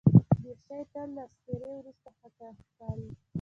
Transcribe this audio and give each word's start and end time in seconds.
دریشي 0.41 0.79
تل 0.91 1.07
له 1.15 1.23
استري 1.29 1.69
وروسته 1.77 2.09
ښه 2.19 2.27
ښکاري. 2.67 3.07